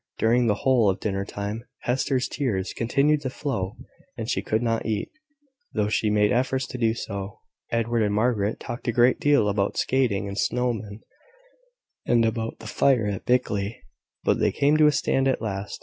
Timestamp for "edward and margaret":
7.69-8.59